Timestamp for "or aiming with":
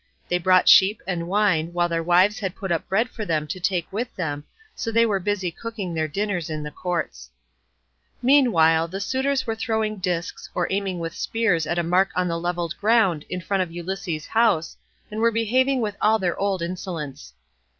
10.55-11.13